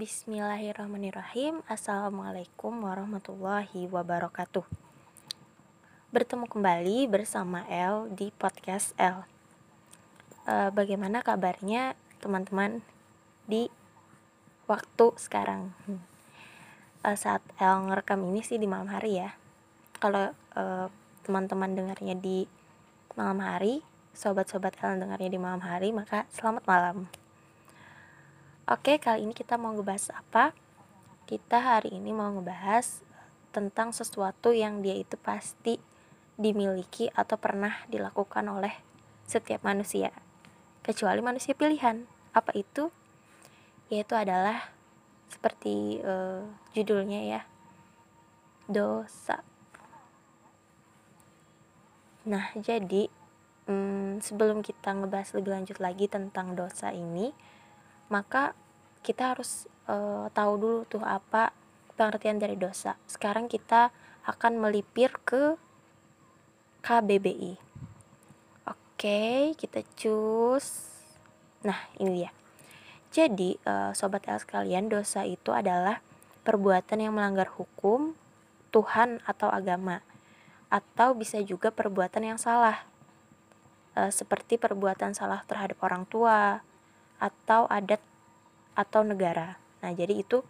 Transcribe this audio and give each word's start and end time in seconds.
Bismillahirrahmanirrahim. 0.00 1.60
Assalamualaikum 1.68 2.72
warahmatullahi 2.72 3.84
wabarakatuh. 3.84 4.64
Bertemu 6.08 6.48
kembali 6.48 7.04
bersama 7.04 7.68
El 7.68 8.08
di 8.08 8.32
podcast 8.32 8.96
El 8.96 9.28
e, 10.48 10.72
Bagaimana 10.72 11.20
kabarnya 11.20 12.00
teman-teman 12.16 12.80
di 13.44 13.68
waktu 14.64 15.12
sekarang? 15.20 15.76
E, 17.04 17.12
Saat 17.12 17.44
El 17.60 17.92
ngerekam 17.92 18.24
ini 18.24 18.40
sih 18.40 18.56
di 18.56 18.64
malam 18.64 18.88
hari 18.88 19.20
ya. 19.20 19.36
Kalau 20.00 20.32
e, 20.32 20.88
teman-teman 21.28 21.76
dengarnya 21.76 22.16
di 22.16 22.48
malam 23.20 23.44
hari 23.44 23.84
Sobat-sobat 24.16 24.80
El 24.80 24.96
dengarnya 24.96 25.28
di 25.28 25.36
malam 25.36 25.60
hari 25.60 25.92
Maka 25.92 26.24
selamat 26.32 26.64
malam 26.64 27.19
Oke, 28.70 29.02
kali 29.02 29.26
ini 29.26 29.34
kita 29.34 29.58
mau 29.58 29.74
ngebahas 29.74 30.14
apa? 30.14 30.54
Kita 31.26 31.58
hari 31.58 31.90
ini 31.90 32.14
mau 32.14 32.30
ngebahas 32.30 33.02
tentang 33.50 33.90
sesuatu 33.90 34.54
yang 34.54 34.78
dia 34.78 34.94
itu 34.94 35.18
pasti 35.18 35.82
dimiliki 36.38 37.10
atau 37.10 37.34
pernah 37.34 37.82
dilakukan 37.90 38.46
oleh 38.46 38.70
setiap 39.26 39.66
manusia, 39.66 40.14
kecuali 40.86 41.18
manusia 41.18 41.50
pilihan. 41.58 42.06
Apa 42.30 42.54
itu? 42.54 42.94
Yaitu 43.90 44.14
adalah 44.14 44.70
seperti 45.26 45.98
uh, 46.06 46.46
judulnya 46.70 47.26
ya, 47.26 47.42
dosa. 48.70 49.42
Nah, 52.22 52.54
jadi 52.54 53.10
hmm, 53.66 54.22
sebelum 54.22 54.62
kita 54.62 54.94
ngebahas 54.94 55.34
lebih 55.34 55.58
lanjut 55.58 55.82
lagi 55.82 56.06
tentang 56.06 56.54
dosa 56.54 56.94
ini, 56.94 57.34
maka 58.10 58.58
kita 59.00 59.36
harus 59.36 59.66
uh, 59.88 60.28
tahu 60.32 60.52
dulu 60.60 60.78
tuh 60.86 61.02
apa 61.04 61.52
pengertian 61.96 62.40
dari 62.40 62.56
dosa. 62.56 62.96
Sekarang 63.04 63.48
kita 63.48 63.92
akan 64.24 64.60
melipir 64.60 65.12
ke 65.24 65.56
KBBI. 66.80 67.60
Oke, 68.68 69.52
kita 69.56 69.80
cus. 69.96 70.96
Nah, 71.64 71.88
ini 72.00 72.24
dia. 72.24 72.30
Jadi, 73.12 73.56
uh, 73.68 73.92
sobat 73.92 74.24
El 74.28 74.40
sekalian, 74.40 74.88
dosa 74.88 75.26
itu 75.28 75.52
adalah 75.52 76.00
perbuatan 76.46 77.04
yang 77.04 77.12
melanggar 77.16 77.48
hukum, 77.52 78.16
Tuhan 78.72 79.20
atau 79.28 79.52
agama. 79.52 80.00
Atau 80.72 81.18
bisa 81.18 81.42
juga 81.42 81.68
perbuatan 81.68 82.32
yang 82.32 82.38
salah. 82.40 82.86
Uh, 83.92 84.08
seperti 84.08 84.56
perbuatan 84.56 85.12
salah 85.12 85.44
terhadap 85.44 85.80
orang 85.84 86.06
tua, 86.08 86.64
atau 87.20 87.68
adat 87.68 88.00
atau 88.74 89.02
negara. 89.02 89.58
Nah, 89.80 89.92
jadi 89.94 90.20
itu 90.20 90.44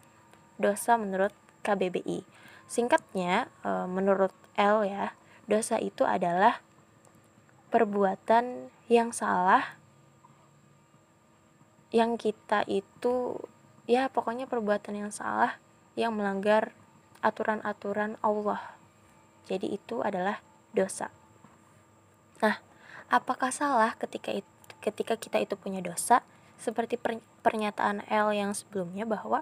dosa 0.60 1.00
menurut 1.00 1.32
KBBI. 1.64 2.24
Singkatnya, 2.70 3.50
e, 3.64 3.70
menurut 3.90 4.32
L 4.54 4.86
ya, 4.86 5.16
dosa 5.50 5.80
itu 5.80 6.06
adalah 6.06 6.62
perbuatan 7.70 8.70
yang 8.90 9.14
salah 9.14 9.78
yang 11.90 12.14
kita 12.14 12.62
itu 12.70 13.34
ya 13.90 14.06
pokoknya 14.06 14.46
perbuatan 14.46 14.94
yang 14.94 15.10
salah 15.10 15.58
yang 15.98 16.14
melanggar 16.14 16.70
aturan-aturan 17.18 18.14
Allah. 18.22 18.78
Jadi 19.50 19.74
itu 19.74 19.98
adalah 19.98 20.38
dosa. 20.70 21.10
Nah, 22.38 22.62
apakah 23.10 23.50
salah 23.50 23.98
ketika 23.98 24.30
ketika 24.78 25.18
kita 25.18 25.42
itu 25.42 25.58
punya 25.58 25.82
dosa? 25.82 26.22
Seperti 26.60 27.00
pernyataan 27.40 28.04
L 28.06 28.36
yang 28.36 28.52
sebelumnya 28.52 29.08
bahwa 29.08 29.40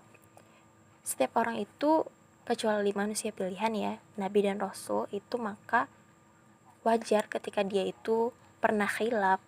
setiap 1.03 1.43
orang 1.43 1.59
itu 1.59 2.07
kecuali 2.47 2.95
manusia 2.95 3.35
pilihan 3.35 3.75
ya, 3.75 3.93
nabi 4.17 4.47
dan 4.47 4.57
rasul 4.63 5.05
itu 5.13 5.37
maka 5.37 5.91
wajar 6.87 7.27
ketika 7.29 7.61
dia 7.67 7.85
itu 7.85 8.33
pernah 8.63 8.89
khilaf, 8.89 9.43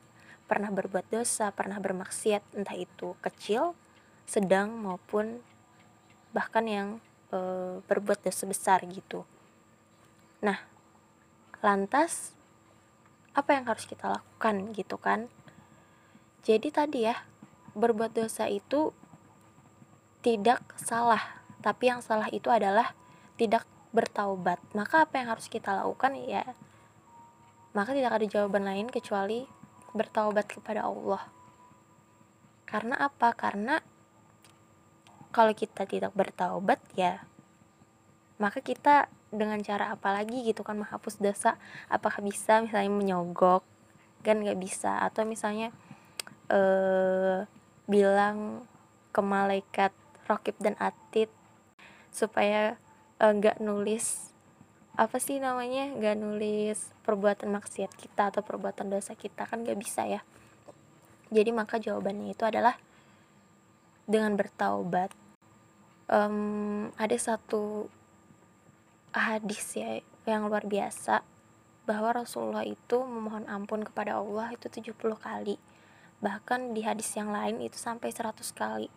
pernah 0.50 0.68
berbuat 0.68 1.08
dosa, 1.08 1.54
pernah 1.54 1.78
bermaksiat, 1.78 2.42
entah 2.58 2.76
itu 2.76 3.14
kecil, 3.22 3.78
sedang 4.26 4.74
maupun 4.74 5.40
bahkan 6.34 6.66
yang 6.66 6.88
e, 7.30 7.38
berbuat 7.86 8.20
dosa 8.20 8.44
besar 8.44 8.82
gitu. 8.84 9.24
Nah, 10.42 10.58
lantas 11.62 12.34
apa 13.32 13.54
yang 13.54 13.64
harus 13.70 13.86
kita 13.86 14.10
lakukan 14.10 14.74
gitu 14.74 14.98
kan? 14.98 15.30
Jadi 16.44 16.68
tadi 16.68 17.06
ya, 17.06 17.16
berbuat 17.74 18.14
dosa 18.14 18.50
itu 18.50 18.94
tidak 20.20 20.60
salah, 20.76 21.42
tapi 21.64 21.88
yang 21.88 22.04
salah 22.04 22.28
itu 22.28 22.52
adalah 22.52 22.92
tidak 23.40 23.64
bertaubat. 23.90 24.60
Maka 24.76 25.08
apa 25.08 25.20
yang 25.20 25.32
harus 25.32 25.48
kita 25.48 25.72
lakukan 25.72 26.14
ya? 26.18 26.44
Maka 27.72 27.94
tidak 27.96 28.12
ada 28.20 28.26
jawaban 28.26 28.66
lain 28.66 28.86
kecuali 28.90 29.46
bertaubat 29.96 30.46
kepada 30.46 30.84
Allah. 30.86 31.22
Karena 32.68 33.00
apa? 33.00 33.32
Karena 33.32 33.80
kalau 35.30 35.54
kita 35.54 35.86
tidak 35.86 36.12
bertaubat 36.14 36.82
ya 36.98 37.22
maka 38.40 38.58
kita 38.64 39.06
dengan 39.30 39.62
cara 39.62 39.94
apa 39.94 40.10
lagi 40.10 40.42
gitu 40.42 40.66
kan 40.66 40.74
menghapus 40.74 41.22
dosa 41.22 41.54
apakah 41.86 42.18
bisa 42.24 42.58
misalnya 42.64 42.90
menyogok 42.90 43.62
kan 44.26 44.42
nggak 44.42 44.58
bisa 44.58 44.98
atau 45.06 45.22
misalnya 45.22 45.70
eh 46.50 47.46
bilang 47.90 48.62
ke 49.10 49.18
malaikat 49.18 49.90
Rokib 50.30 50.54
dan 50.62 50.78
Atid 50.78 51.26
supaya 52.14 52.78
eh, 53.18 53.32
nggak 53.34 53.58
uh, 53.58 53.62
nulis 53.66 54.30
apa 54.94 55.18
sih 55.18 55.42
namanya 55.42 55.90
nggak 55.90 56.16
nulis 56.18 56.78
perbuatan 57.02 57.50
maksiat 57.50 57.90
kita 57.98 58.30
atau 58.30 58.46
perbuatan 58.46 58.86
dosa 58.86 59.18
kita 59.18 59.42
kan 59.50 59.66
nggak 59.66 59.78
bisa 59.78 60.06
ya. 60.06 60.22
Jadi 61.34 61.50
maka 61.50 61.82
jawabannya 61.82 62.34
itu 62.34 62.46
adalah 62.46 62.78
dengan 64.06 64.34
bertaubat. 64.38 65.10
Um, 66.10 66.90
ada 66.98 67.14
satu 67.14 67.86
hadis 69.14 69.78
ya 69.78 70.02
yang 70.26 70.50
luar 70.50 70.66
biasa 70.66 71.22
bahwa 71.86 72.22
Rasulullah 72.22 72.66
itu 72.66 73.02
memohon 73.02 73.46
ampun 73.46 73.86
kepada 73.86 74.18
Allah 74.18 74.50
itu 74.54 74.66
70 74.66 74.94
kali 75.18 75.54
bahkan 76.20 76.76
di 76.76 76.84
hadis 76.84 77.12
yang 77.16 77.32
lain 77.32 77.64
itu 77.64 77.80
sampai 77.80 78.12
100 78.12 78.36
kali 78.52 78.88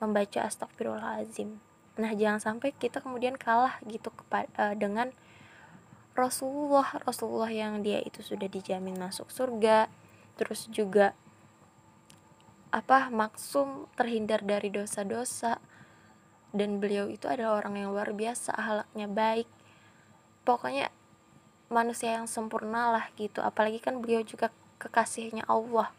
membaca 0.00 0.44
astagfirullahalazim 0.44 1.60
nah 2.00 2.12
jangan 2.16 2.40
sampai 2.40 2.72
kita 2.76 3.00
kemudian 3.04 3.36
kalah 3.36 3.76
gitu 3.84 4.08
kepada 4.14 4.72
uh, 4.72 4.74
dengan 4.76 5.12
Rasulullah. 6.20 7.00
Rasulullah 7.06 7.50
yang 7.50 7.80
dia 7.80 8.02
itu 8.02 8.20
sudah 8.20 8.50
dijamin 8.50 8.98
masuk 8.98 9.30
surga 9.30 9.88
terus 10.36 10.68
juga 10.72 11.12
apa 12.70 13.10
maksum 13.10 13.90
terhindar 13.98 14.46
dari 14.46 14.70
dosa-dosa 14.70 15.58
dan 16.54 16.78
beliau 16.78 17.10
itu 17.10 17.26
adalah 17.26 17.62
orang 17.62 17.82
yang 17.82 17.88
luar 17.94 18.14
biasa 18.14 18.54
ahlaknya 18.54 19.06
baik. 19.10 19.48
Pokoknya 20.42 20.90
manusia 21.70 22.18
yang 22.18 22.26
sempurna 22.26 22.90
lah 22.90 23.06
gitu. 23.14 23.42
Apalagi 23.42 23.78
kan 23.78 24.02
beliau 24.02 24.22
juga 24.26 24.50
kekasihnya 24.82 25.46
Allah 25.46 25.92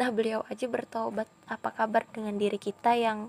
Nah, 0.00 0.08
beliau 0.08 0.48
aja 0.48 0.64
bertobat. 0.64 1.28
Apa 1.44 1.76
kabar 1.76 2.08
dengan 2.08 2.40
diri 2.40 2.56
kita 2.56 2.96
yang 2.96 3.28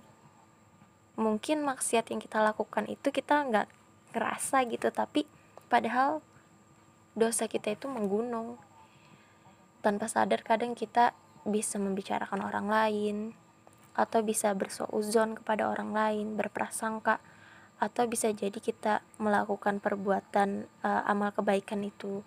mungkin 1.19 1.67
maksiat 1.67 2.15
yang 2.15 2.23
kita 2.23 2.39
lakukan 2.39 2.87
itu 2.87 3.11
kita 3.11 3.43
nggak 3.43 3.67
ngerasa 4.15 4.63
gitu, 4.71 4.87
tapi 4.87 5.27
padahal 5.67 6.23
dosa 7.11 7.51
kita 7.51 7.75
itu 7.75 7.91
menggunung. 7.91 8.55
Tanpa 9.83 10.07
sadar 10.07 10.47
kadang 10.47 10.71
kita 10.71 11.11
bisa 11.43 11.75
membicarakan 11.75 12.39
orang 12.39 12.71
lain 12.71 13.17
atau 13.91 14.23
bisa 14.23 14.55
bersuuzon 14.55 15.43
kepada 15.43 15.67
orang 15.67 15.91
lain, 15.91 16.39
berprasangka 16.39 17.19
atau 17.83 18.07
bisa 18.07 18.31
jadi 18.31 18.55
kita 18.55 19.03
melakukan 19.19 19.83
perbuatan 19.83 20.71
uh, 20.87 21.03
amal 21.03 21.35
kebaikan 21.35 21.83
itu 21.83 22.23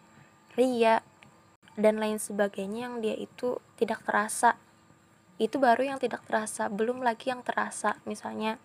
ria 0.52 1.00
dan 1.74 1.98
lain 1.98 2.22
sebagainya 2.22 2.90
yang 2.90 2.96
dia 3.02 3.16
itu 3.18 3.58
tidak 3.74 4.02
terasa. 4.06 4.58
Itu 5.38 5.58
baru 5.58 5.94
yang 5.94 5.98
tidak 5.98 6.22
terasa 6.26 6.70
belum 6.70 7.02
lagi 7.02 7.34
yang 7.34 7.42
terasa. 7.42 7.98
Misalnya 8.06 8.58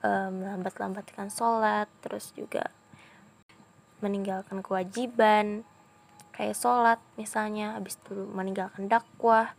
um, 0.00 0.40
melambat-lambatkan 0.40 1.28
sholat 1.28 1.88
terus 2.00 2.32
juga 2.32 2.72
meninggalkan 4.00 4.60
kewajiban 4.60 5.64
kayak 6.36 6.52
sholat 6.52 7.00
misalnya 7.16 7.80
habis 7.80 7.96
itu 7.96 8.28
meninggalkan 8.28 8.92
dakwah 8.92 9.56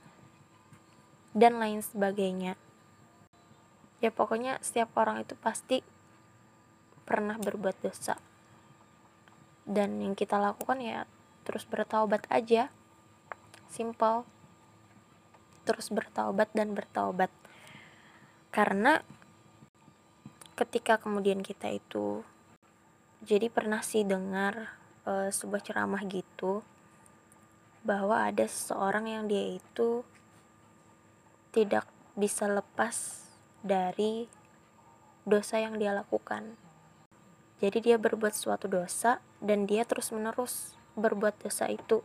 dan 1.34 1.58
lain 1.58 1.82
sebagainya. 1.82 2.54
Ya 3.98 4.14
pokoknya 4.14 4.62
setiap 4.62 4.94
orang 4.94 5.26
itu 5.26 5.34
pasti 5.34 5.82
pernah 7.02 7.38
berbuat 7.42 7.82
dosa. 7.82 8.22
Dan 9.66 10.00
yang 10.00 10.14
kita 10.14 10.38
lakukan 10.38 10.78
ya 10.80 11.10
terus 11.48 11.64
bertaubat 11.64 12.28
aja. 12.28 12.68
Simple. 13.72 14.28
Terus 15.64 15.88
bertaubat 15.88 16.52
dan 16.52 16.76
bertaubat. 16.76 17.32
Karena 18.52 19.00
ketika 20.60 21.00
kemudian 21.00 21.40
kita 21.40 21.72
itu 21.72 22.28
jadi 23.24 23.48
pernah 23.48 23.80
sih 23.80 24.04
dengar 24.04 24.76
e, 25.08 25.32
sebuah 25.32 25.64
ceramah 25.64 26.04
gitu 26.04 26.66
bahwa 27.88 28.28
ada 28.28 28.44
seseorang 28.44 29.08
yang 29.08 29.24
dia 29.32 29.56
itu 29.56 30.04
tidak 31.56 31.88
bisa 32.18 32.50
lepas 32.50 33.30
dari 33.64 34.28
dosa 35.24 35.62
yang 35.62 35.80
dia 35.80 35.96
lakukan. 35.96 36.58
Jadi 37.58 37.90
dia 37.90 37.98
berbuat 37.98 38.34
suatu 38.34 38.70
dosa 38.70 39.22
dan 39.42 39.66
dia 39.66 39.86
terus-menerus 39.86 40.78
berbuat 40.98 41.38
dosa 41.40 41.70
itu. 41.70 42.02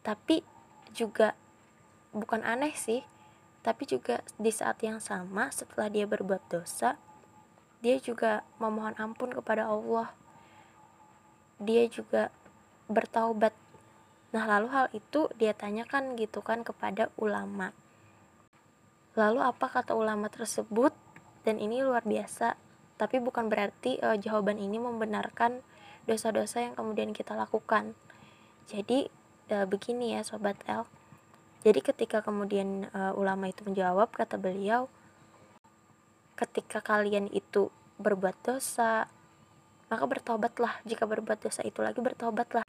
Tapi 0.00 0.40
juga 0.96 1.36
bukan 2.16 2.40
aneh 2.40 2.72
sih, 2.72 3.04
tapi 3.60 3.84
juga 3.84 4.24
di 4.40 4.48
saat 4.48 4.80
yang 4.80 4.98
sama 4.98 5.52
setelah 5.52 5.92
dia 5.92 6.08
berbuat 6.08 6.48
dosa, 6.48 6.96
dia 7.84 8.00
juga 8.00 8.40
memohon 8.56 8.96
ampun 8.96 9.32
kepada 9.32 9.68
Allah. 9.68 10.08
Dia 11.60 11.84
juga 11.86 12.32
bertaubat. 12.88 13.52
Nah, 14.32 14.44
lalu 14.48 14.68
hal 14.72 14.86
itu 14.96 15.30
dia 15.38 15.54
tanyakan 15.54 16.16
gitu 16.16 16.40
kan 16.40 16.64
kepada 16.66 17.12
ulama. 17.20 17.70
Lalu 19.14 19.40
apa 19.46 19.70
kata 19.70 19.94
ulama 19.94 20.26
tersebut? 20.26 20.90
Dan 21.44 21.60
ini 21.60 21.84
luar 21.84 22.02
biasa, 22.08 22.56
tapi 22.96 23.20
bukan 23.20 23.52
berarti 23.52 24.00
uh, 24.00 24.16
jawaban 24.16 24.56
ini 24.56 24.80
membenarkan 24.80 25.60
dosa-dosa 26.04 26.64
yang 26.64 26.74
kemudian 26.76 27.10
kita 27.12 27.36
lakukan. 27.36 27.96
Jadi 28.68 29.08
uh, 29.52 29.66
begini 29.68 30.16
ya 30.16 30.24
sobat 30.24 30.56
L. 30.68 30.88
Jadi 31.64 31.80
ketika 31.80 32.20
kemudian 32.20 32.92
uh, 32.92 33.16
ulama 33.16 33.48
itu 33.48 33.64
menjawab 33.64 34.12
kata 34.12 34.36
beliau, 34.36 34.92
ketika 36.36 36.84
kalian 36.84 37.32
itu 37.32 37.72
berbuat 37.96 38.36
dosa, 38.44 39.08
maka 39.88 40.04
bertobatlah. 40.04 40.84
Jika 40.84 41.08
berbuat 41.08 41.40
dosa 41.40 41.64
itu 41.64 41.80
lagi, 41.80 42.04
bertobatlah. 42.04 42.68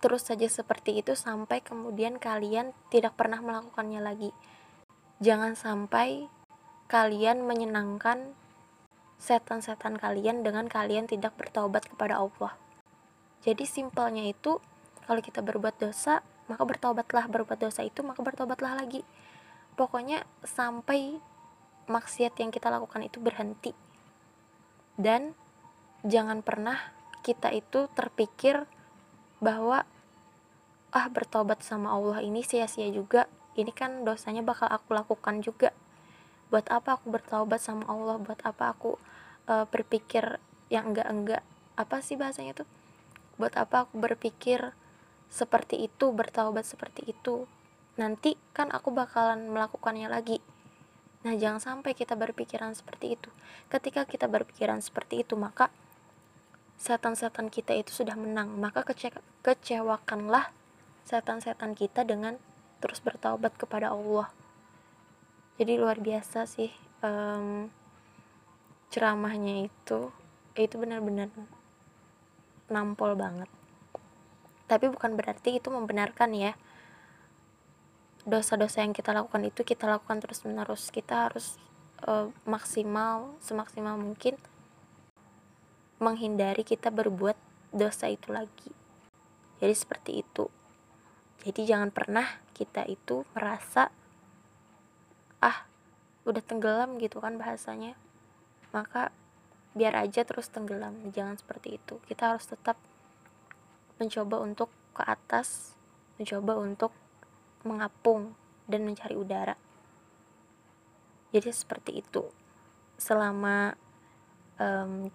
Terus 0.00 0.24
saja 0.24 0.48
seperti 0.48 1.04
itu 1.04 1.12
sampai 1.12 1.60
kemudian 1.60 2.16
kalian 2.16 2.72
tidak 2.88 3.20
pernah 3.20 3.44
melakukannya 3.44 4.00
lagi. 4.00 4.32
Jangan 5.20 5.52
sampai 5.52 6.24
kalian 6.88 7.44
menyenangkan 7.44 8.32
setan-setan 9.20 10.00
kalian 10.00 10.40
dengan 10.40 10.64
kalian 10.64 11.04
tidak 11.04 11.36
bertobat 11.36 11.84
kepada 11.84 12.16
Allah. 12.16 12.56
Jadi 13.40 13.64
simpelnya 13.64 14.28
itu 14.28 14.60
kalau 15.08 15.20
kita 15.24 15.40
berbuat 15.40 15.80
dosa, 15.80 16.20
maka 16.50 16.62
bertobatlah, 16.66 17.24
berbuat 17.30 17.58
dosa 17.62 17.80
itu 17.86 18.04
maka 18.04 18.20
bertobatlah 18.20 18.76
lagi. 18.76 19.06
Pokoknya 19.74 20.28
sampai 20.44 21.16
maksiat 21.88 22.36
yang 22.36 22.52
kita 22.52 22.68
lakukan 22.68 23.06
itu 23.06 23.16
berhenti. 23.18 23.72
Dan 25.00 25.32
jangan 26.04 26.44
pernah 26.44 26.92
kita 27.24 27.48
itu 27.50 27.88
terpikir 27.96 28.68
bahwa 29.40 29.88
ah 30.92 31.06
bertobat 31.08 31.64
sama 31.64 31.96
Allah 31.96 32.20
ini 32.20 32.44
sia-sia 32.44 32.92
juga. 32.92 33.24
Ini 33.56 33.72
kan 33.72 34.04
dosanya 34.04 34.44
bakal 34.44 34.68
aku 34.68 34.92
lakukan 34.92 35.40
juga. 35.40 35.72
Buat 36.52 36.68
apa 36.68 37.00
aku 37.00 37.08
bertobat 37.08 37.62
sama 37.62 37.88
Allah? 37.88 38.20
Buat 38.20 38.44
apa 38.44 38.74
aku 38.76 39.00
uh, 39.48 39.64
berpikir 39.70 40.36
yang 40.68 40.92
enggak-enggak? 40.92 41.42
Apa 41.74 42.04
sih 42.04 42.20
bahasanya 42.20 42.52
tuh 42.62 42.68
buat 43.40 43.56
apa 43.56 43.88
aku 43.88 43.96
berpikir 43.96 44.76
seperti 45.32 45.88
itu 45.88 46.12
bertobat 46.12 46.68
seperti 46.68 47.16
itu 47.16 47.48
nanti 47.96 48.36
kan 48.52 48.68
aku 48.68 48.92
bakalan 48.92 49.48
melakukannya 49.48 50.12
lagi 50.12 50.44
Nah, 51.20 51.36
jangan 51.36 51.60
sampai 51.60 51.92
kita 51.92 52.16
berpikiran 52.16 52.72
seperti 52.72 53.20
itu. 53.20 53.28
Ketika 53.68 54.08
kita 54.08 54.24
berpikiran 54.24 54.80
seperti 54.80 55.20
itu, 55.20 55.36
maka 55.36 55.68
setan-setan 56.80 57.52
kita 57.52 57.76
itu 57.76 57.92
sudah 57.92 58.16
menang. 58.16 58.56
Maka 58.56 58.88
kece 58.88 59.12
kecewakanlah 59.44 60.48
setan-setan 61.04 61.76
kita 61.76 62.08
dengan 62.08 62.40
terus 62.80 63.04
bertaubat 63.04 63.52
kepada 63.60 63.92
Allah. 63.92 64.32
Jadi 65.60 65.76
luar 65.76 66.00
biasa 66.00 66.48
sih 66.48 66.72
um, 67.04 67.68
ceramahnya 68.88 69.68
itu, 69.68 70.08
itu 70.56 70.74
benar-benar 70.80 71.28
nampol 72.70 73.18
banget. 73.18 73.50
Tapi 74.70 74.86
bukan 74.86 75.18
berarti 75.18 75.58
itu 75.58 75.68
membenarkan 75.68 76.30
ya. 76.32 76.54
Dosa-dosa 78.22 78.86
yang 78.86 78.94
kita 78.94 79.10
lakukan 79.10 79.42
itu 79.42 79.66
kita 79.66 79.90
lakukan 79.90 80.22
terus 80.22 80.46
menerus 80.46 80.94
kita 80.94 81.28
harus 81.28 81.58
uh, 82.06 82.30
maksimal 82.46 83.34
semaksimal 83.42 83.98
mungkin 83.98 84.38
menghindari 86.00 86.64
kita 86.64 86.88
berbuat 86.88 87.36
dosa 87.74 88.08
itu 88.08 88.32
lagi. 88.32 88.72
Jadi 89.60 89.74
seperti 89.76 90.24
itu. 90.24 90.48
Jadi 91.44 91.68
jangan 91.68 91.92
pernah 91.92 92.40
kita 92.56 92.84
itu 92.88 93.24
merasa 93.36 93.92
ah 95.40 95.64
udah 96.24 96.40
tenggelam 96.44 96.96
gitu 96.96 97.20
kan 97.20 97.36
bahasanya. 97.36 97.96
Maka 98.72 99.12
biar 99.70 99.94
aja 99.94 100.26
terus 100.26 100.50
tenggelam 100.50 100.98
jangan 101.14 101.38
seperti 101.38 101.78
itu 101.78 102.02
kita 102.10 102.34
harus 102.34 102.46
tetap 102.46 102.74
mencoba 104.02 104.42
untuk 104.42 104.72
ke 104.94 105.02
atas 105.06 105.78
mencoba 106.20 106.60
untuk 106.60 106.92
mengapung 107.64 108.36
dan 108.68 108.84
mencari 108.84 109.16
udara. 109.16 109.56
Jadi 111.32 111.48
seperti 111.48 112.04
itu. 112.04 112.28
Selama 113.00 113.72
um, 114.60 115.08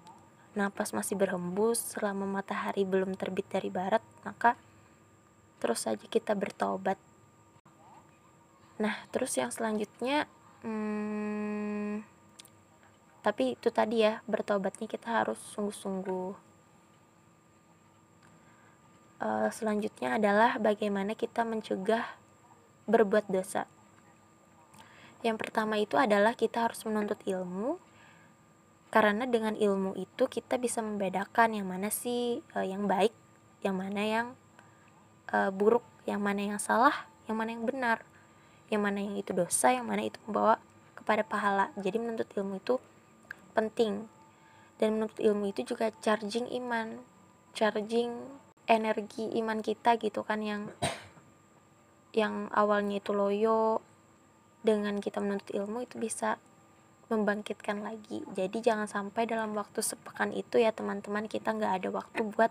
napas 0.57 0.97
masih 0.97 1.13
berhembus, 1.13 1.93
selama 1.93 2.25
matahari 2.25 2.81
belum 2.87 3.13
terbit 3.13 3.45
dari 3.53 3.69
barat, 3.69 4.01
maka 4.25 4.57
terus 5.61 5.85
saja 5.85 6.01
kita 6.09 6.33
bertobat. 6.33 6.97
Nah, 8.81 9.07
terus 9.13 9.37
yang 9.39 9.53
selanjutnya, 9.53 10.27
hmm, 10.65 11.75
tapi 13.25 13.57
itu 13.57 13.74
tadi 13.74 14.06
ya, 14.06 14.22
bertobatnya 14.30 14.86
kita 14.86 15.25
harus 15.25 15.42
sungguh-sungguh. 15.57 16.38
Uh, 19.17 19.50
selanjutnya 19.50 20.22
adalah 20.22 20.62
bagaimana 20.62 21.17
kita 21.17 21.41
mencegah 21.41 22.05
berbuat 22.86 23.25
dosa. 23.25 23.65
Yang 25.25 25.41
pertama 25.41 25.82
itu 25.82 25.98
adalah 25.98 26.38
kita 26.38 26.70
harus 26.70 26.86
menuntut 26.86 27.17
ilmu, 27.25 27.82
karena 28.94 29.25
dengan 29.25 29.58
ilmu 29.58 29.98
itu 29.98 30.29
kita 30.29 30.62
bisa 30.62 30.86
membedakan 30.86 31.58
yang 31.58 31.65
mana 31.65 31.89
sih 31.89 32.46
uh, 32.53 32.62
yang 32.62 32.86
baik, 32.86 33.17
yang 33.65 33.74
mana 33.74 34.05
yang 34.05 34.27
uh, 35.34 35.50
buruk, 35.50 35.82
yang 36.05 36.22
mana 36.22 36.53
yang 36.53 36.62
salah, 36.62 37.10
yang 37.25 37.41
mana 37.41 37.58
yang 37.58 37.65
benar, 37.65 38.05
yang 38.70 38.86
mana 38.86 39.01
yang 39.01 39.17
itu 39.17 39.34
dosa, 39.34 39.74
yang 39.74 39.89
mana 39.89 40.05
itu 40.05 40.22
membawa 40.29 40.62
kepada 40.94 41.25
pahala. 41.25 41.74
Jadi 41.74 41.98
menuntut 41.98 42.29
ilmu 42.38 42.62
itu 42.62 42.77
penting. 43.55 44.12
Dan 44.75 45.00
menuntut 45.00 45.24
ilmu 45.24 45.55
itu 45.55 45.63
juga 45.63 45.89
charging 46.03 46.51
iman, 46.51 47.00
charging 47.55 48.12
energi 48.67 49.31
iman 49.39 49.63
kita 49.63 49.95
gitu 49.95 50.27
kan 50.27 50.43
yang 50.43 50.67
yang 52.12 52.51
awalnya 52.51 53.00
itu 53.00 53.15
loyo 53.15 53.79
dengan 54.65 54.97
kita 55.00 55.21
menuntut 55.21 55.53
ilmu 55.53 55.85
itu 55.85 55.95
bisa 55.95 56.41
membangkitkan 57.07 57.85
lagi. 57.85 58.25
Jadi 58.33 58.65
jangan 58.65 58.89
sampai 58.89 59.29
dalam 59.29 59.53
waktu 59.53 59.79
sepekan 59.85 60.33
itu 60.33 60.57
ya 60.57 60.74
teman-teman 60.74 61.29
kita 61.29 61.53
nggak 61.53 61.74
ada 61.81 61.89
waktu 61.93 62.21
buat 62.33 62.50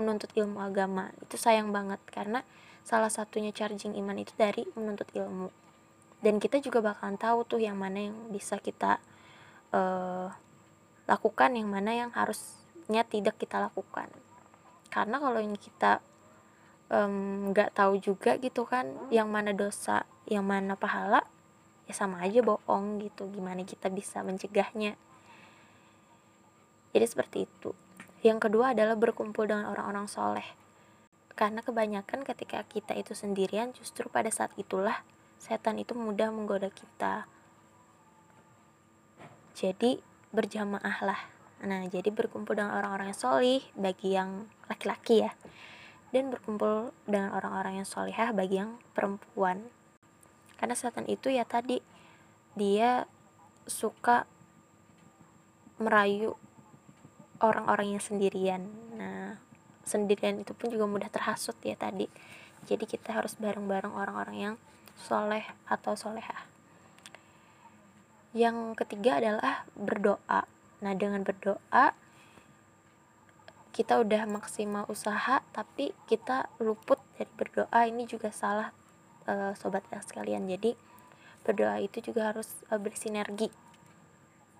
menuntut 0.00 0.32
ilmu 0.32 0.58
agama. 0.58 1.12
Itu 1.20 1.36
sayang 1.36 1.70
banget 1.70 2.00
karena 2.08 2.42
salah 2.80 3.12
satunya 3.12 3.52
charging 3.52 3.92
iman 4.00 4.16
itu 4.16 4.32
dari 4.34 4.64
menuntut 4.72 5.12
ilmu. 5.12 5.52
Dan 6.24 6.40
kita 6.40 6.56
juga 6.64 6.80
bakalan 6.80 7.20
tahu 7.20 7.44
tuh 7.44 7.60
yang 7.60 7.76
mana 7.76 8.08
yang 8.08 8.16
bisa 8.32 8.56
kita 8.56 8.96
uh, 9.74 10.30
lakukan 11.10 11.50
yang 11.58 11.68
mana 11.68 11.90
yang 11.92 12.10
harusnya 12.14 13.02
tidak 13.10 13.36
kita 13.36 13.58
lakukan. 13.58 14.08
Karena 14.88 15.18
kalau 15.18 15.42
yang 15.42 15.58
kita 15.58 15.98
nggak 17.50 17.70
um, 17.74 17.76
tahu 17.76 17.98
juga 17.98 18.38
gitu 18.38 18.62
kan 18.68 18.86
yang 19.08 19.26
mana 19.26 19.50
dosa 19.50 20.06
yang 20.30 20.44
mana 20.46 20.78
pahala 20.78 21.26
ya 21.90 21.94
sama 21.96 22.22
aja 22.22 22.40
bohong 22.40 23.02
gitu. 23.02 23.26
Gimana 23.34 23.66
kita 23.66 23.90
bisa 23.90 24.22
mencegahnya? 24.22 24.94
Jadi 26.94 27.06
seperti 27.10 27.38
itu. 27.50 27.74
Yang 28.22 28.48
kedua 28.48 28.72
adalah 28.72 28.94
berkumpul 28.94 29.50
dengan 29.50 29.68
orang-orang 29.68 30.06
soleh. 30.06 30.46
Karena 31.34 31.60
kebanyakan 31.66 32.22
ketika 32.22 32.62
kita 32.70 32.94
itu 32.94 33.12
sendirian 33.12 33.74
justru 33.74 34.06
pada 34.06 34.30
saat 34.30 34.54
itulah 34.54 35.02
setan 35.36 35.82
itu 35.82 35.92
mudah 35.98 36.30
menggoda 36.30 36.70
kita 36.70 37.26
jadi 39.54 40.02
berjamaah 40.34 40.98
lah. 41.06 41.20
Nah 41.62 41.86
jadi 41.86 42.10
berkumpul 42.10 42.58
dengan 42.58 42.74
orang-orang 42.74 43.14
yang 43.14 43.18
solih 43.18 43.62
bagi 43.78 44.18
yang 44.18 44.50
laki-laki 44.66 45.22
ya. 45.22 45.32
Dan 46.10 46.34
berkumpul 46.34 46.90
dengan 47.06 47.30
orang-orang 47.34 47.82
yang 47.82 47.88
solihah 47.88 48.34
bagi 48.34 48.58
yang 48.58 48.82
perempuan. 48.94 49.70
Karena 50.58 50.74
setan 50.74 51.06
itu 51.06 51.30
ya 51.30 51.46
tadi 51.46 51.78
dia 52.58 53.06
suka 53.66 54.26
merayu 55.78 56.34
orang-orang 57.38 57.98
yang 57.98 58.02
sendirian. 58.02 58.66
Nah 58.98 59.38
sendirian 59.86 60.42
itu 60.42 60.50
pun 60.50 60.74
juga 60.74 60.90
mudah 60.90 61.10
terhasut 61.10 61.54
ya 61.62 61.78
tadi. 61.78 62.10
Jadi 62.66 62.90
kita 62.90 63.14
harus 63.14 63.38
bareng-bareng 63.38 63.94
orang-orang 63.94 64.36
yang 64.36 64.54
soleh 64.98 65.46
atau 65.66 65.98
solehah 65.98 66.53
yang 68.34 68.74
ketiga 68.74 69.22
adalah 69.22 69.62
berdoa. 69.78 70.42
Nah 70.82 70.92
dengan 70.98 71.22
berdoa 71.22 71.94
kita 73.74 73.98
udah 74.02 74.26
maksimal 74.26 74.86
usaha 74.90 75.42
tapi 75.54 75.94
kita 76.10 76.50
luput 76.58 76.98
dari 77.14 77.30
berdoa. 77.38 77.80
Ini 77.86 78.04
juga 78.10 78.34
salah 78.34 78.74
uh, 79.30 79.54
sobat 79.54 79.86
sekalian. 79.88 80.50
Jadi 80.50 80.74
berdoa 81.46 81.78
itu 81.78 82.02
juga 82.02 82.34
harus 82.34 82.50
uh, 82.74 82.78
bersinergi 82.78 83.48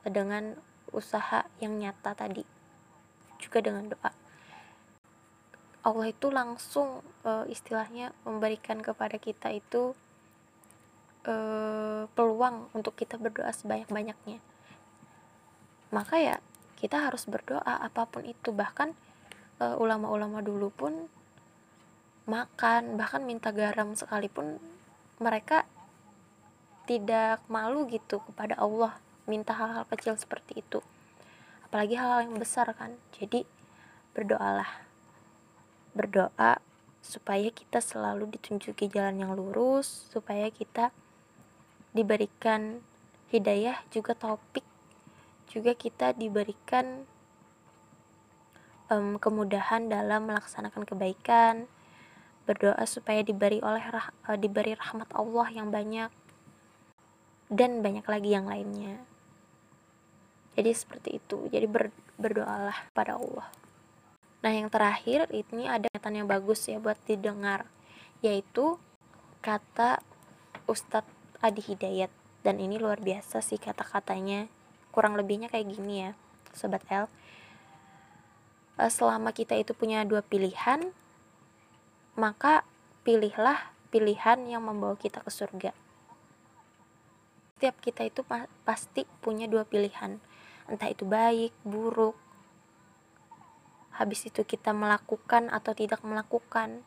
dengan 0.07 0.55
usaha 0.95 1.43
yang 1.59 1.75
nyata 1.77 2.15
tadi 2.15 2.47
juga 3.43 3.59
dengan 3.61 3.91
doa. 3.91 4.13
Allah 5.85 6.09
itu 6.09 6.33
langsung 6.33 7.05
e, 7.29 7.53
istilahnya 7.53 8.17
memberikan 8.25 8.81
kepada 8.81 9.21
kita 9.21 9.53
itu 9.53 9.93
e, 11.25 11.35
peluang 12.13 12.71
untuk 12.77 12.95
kita 12.95 13.17
berdoa 13.17 13.51
sebanyak-banyaknya. 13.51 14.39
Maka 15.91 16.17
ya 16.21 16.37
kita 16.79 17.09
harus 17.09 17.25
berdoa 17.25 17.81
apa 17.81 18.07
pun 18.07 18.29
itu. 18.29 18.53
Bahkan 18.53 18.89
e, 19.61 19.65
ulama-ulama 19.81 20.45
dulu 20.45 20.69
pun 20.71 20.93
makan 22.25 22.97
bahkan 22.97 23.21
minta 23.21 23.53
garam 23.53 23.93
sekalipun 23.93 24.57
mereka 25.21 25.69
tidak 26.89 27.45
malu 27.53 27.85
gitu 27.89 28.21
kepada 28.25 28.57
Allah 28.57 28.97
minta 29.25 29.57
hal-hal 29.57 29.89
kecil 29.89 30.17
seperti 30.21 30.61
itu. 30.61 30.81
Apalagi 31.65 31.97
hal-hal 31.97 32.29
yang 32.29 32.37
besar 32.37 32.69
kan. 32.77 32.93
Jadi 33.17 33.49
berdoalah. 34.13 34.85
Berdoa 35.97 36.61
supaya 37.05 37.53
kita 37.53 37.85
selalu 37.85 38.33
ditunjuki 38.37 38.89
jalan 38.89 39.21
yang 39.21 39.33
lurus 39.37 40.09
supaya 40.09 40.49
kita 40.49 40.89
diberikan 41.95 42.83
hidayah 43.31 43.79
juga 43.89 44.13
topik 44.19 44.67
juga 45.47 45.73
kita 45.79 46.19
diberikan 46.19 47.07
um, 48.91 49.17
kemudahan 49.23 49.87
dalam 49.87 50.27
melaksanakan 50.27 50.83
kebaikan 50.83 51.71
berdoa 52.45 52.83
supaya 52.85 53.25
diberi 53.25 53.63
oleh 53.65 53.81
rah, 53.89 54.13
uh, 54.29 54.37
diberi 54.37 54.77
rahmat 54.77 55.09
Allah 55.17 55.49
yang 55.55 55.73
banyak 55.73 56.11
dan 57.49 57.81
banyak 57.81 58.05
lagi 58.05 58.31
yang 58.35 58.51
lainnya. 58.51 59.01
Jadi 60.59 60.71
seperti 60.75 61.23
itu. 61.23 61.49
Jadi 61.49 61.67
ber, 61.71 61.91
berdoalah 62.19 62.91
pada 62.93 63.17
Allah. 63.17 63.49
Nah, 64.45 64.53
yang 64.53 64.69
terakhir 64.69 65.31
ini 65.33 65.65
ada 65.65 65.89
kata 65.89 66.13
yang 66.13 66.29
bagus 66.29 66.69
ya 66.69 66.77
buat 66.77 67.01
didengar, 67.09 67.65
yaitu 68.21 68.77
kata 69.41 70.05
Ustadz 70.69 71.14
Adi 71.45 71.61
Hidayat. 71.61 72.09
Dan 72.41 72.57
ini 72.57 72.81
luar 72.81 73.05
biasa 73.05 73.45
sih 73.45 73.61
kata-katanya. 73.61 74.49
Kurang 74.89 75.21
lebihnya 75.21 75.53
kayak 75.53 75.69
gini 75.77 76.09
ya, 76.09 76.11
Sobat 76.57 76.81
L. 76.89 77.13
Eh, 78.81 78.89
selama 78.89 79.37
kita 79.37 79.53
itu 79.53 79.77
punya 79.77 80.01
dua 80.09 80.25
pilihan, 80.25 80.89
maka 82.17 82.65
pilihlah 83.05 83.77
pilihan 83.93 84.41
yang 84.49 84.65
membawa 84.65 84.97
kita 84.97 85.21
ke 85.21 85.29
surga. 85.29 85.77
Setiap 87.61 87.77
kita 87.85 88.09
itu 88.09 88.25
pasti 88.65 89.05
punya 89.21 89.45
dua 89.45 89.69
pilihan, 89.69 90.17
entah 90.67 90.89
itu 90.89 91.05
baik, 91.05 91.53
buruk, 91.63 92.17
habis 93.95 94.27
itu 94.27 94.43
kita 94.43 94.75
melakukan 94.75 95.51
atau 95.55 95.71
tidak 95.71 96.03
melakukan 96.03 96.83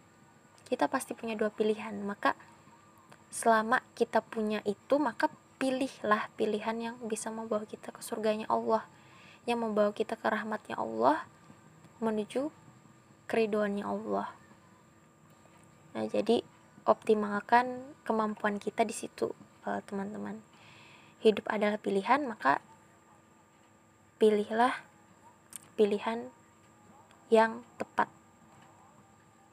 kita 0.67 0.91
pasti 0.91 1.15
punya 1.15 1.39
dua 1.39 1.47
pilihan 1.47 1.95
maka 2.03 2.35
selama 3.33 3.83
kita 3.93 4.23
punya 4.23 4.63
itu 4.63 4.95
maka 4.97 5.27
pilihlah 5.57 6.29
pilihan 6.37 6.77
yang 6.77 6.95
bisa 7.05 7.33
membawa 7.33 7.65
kita 7.65 7.89
ke 7.91 8.01
surganya 8.01 8.45
Allah. 8.47 8.85
Yang 9.47 9.59
membawa 9.63 9.91
kita 9.95 10.19
ke 10.19 10.27
rahmatnya 10.27 10.77
Allah 10.77 11.25
menuju 11.97 12.53
keriduannya 13.25 13.83
Allah. 13.83 14.29
Nah 15.97 16.05
jadi 16.05 16.45
optimalkan 16.85 17.95
kemampuan 18.05 18.61
kita 18.61 18.85
di 18.85 18.93
situ 18.93 19.33
eh, 19.65 19.81
teman-teman. 19.89 20.39
Hidup 21.23 21.49
adalah 21.49 21.81
pilihan 21.81 22.23
maka 22.29 22.61
pilihlah 24.21 24.73
pilihan 25.77 26.29
yang 27.29 27.61
tepat 27.77 28.09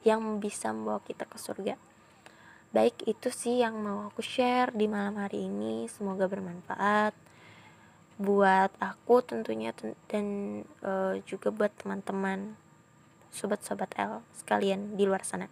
yang 0.05 0.37
bisa 0.37 0.69
membawa 0.69 1.01
kita 1.01 1.25
ke 1.25 1.37
surga 1.41 1.75
baik 2.75 3.07
itu 3.07 3.31
sih 3.31 3.63
yang 3.63 3.79
mau 3.79 4.11
aku 4.11 4.19
share 4.19 4.75
di 4.75 4.91
malam 4.91 5.15
hari 5.15 5.47
ini. 5.47 5.87
Semoga 5.87 6.27
bermanfaat 6.27 7.15
buat 8.19 8.71
aku 8.83 9.23
tentunya 9.23 9.71
dan 10.11 10.25
uh, 10.83 11.15
juga 11.23 11.55
buat 11.55 11.71
teman-teman 11.79 12.59
sobat-sobat 13.31 13.95
L 13.95 14.27
sekalian 14.35 14.99
di 14.99 15.07
luar 15.07 15.23
sana. 15.23 15.47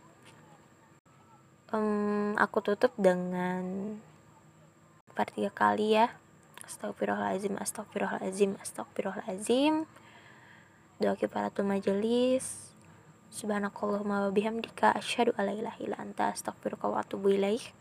Um, 1.72 2.36
aku 2.36 2.60
tutup 2.60 2.92
dengan 3.00 3.96
part 5.16 5.32
tiga 5.32 5.52
kali 5.56 5.96
ya. 5.96 6.12
Astagfirullahaladzim, 6.64 7.56
astagfirullahaladzim, 7.60 8.60
astagfirullahaladzim 8.60 9.88
doa 11.04 11.20
kifaratul 11.20 11.68
majelis 11.68 12.73
subhanakallahumma 13.34 14.30
wa 14.30 14.32
bihamdika 14.32 14.94
asyhadu 14.94 15.34
alla 15.34 15.58
ilaha 15.58 15.82
illa 15.82 15.98
anta 15.98 16.30
astaghfiruka 16.30 16.86
wa 16.86 17.02
atubu 17.02 17.34
ilaik 17.34 17.74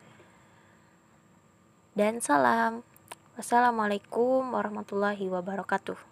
dan 1.93 2.25
salam. 2.25 2.81
Wassalamualaikum 3.37 4.49
warahmatullahi 4.49 5.29
wabarakatuh 5.29 6.12